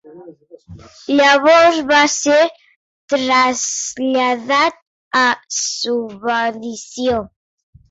Llavors 1.19 1.77
va 1.91 1.99
ser 2.13 2.37
traslladat 3.13 4.83
a 5.23 5.27
subedició. 5.61 7.25